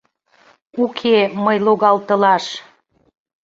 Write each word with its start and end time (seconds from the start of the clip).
Уке, 0.83 1.17
мый 1.43 1.57
логалтылаш! 1.65 2.45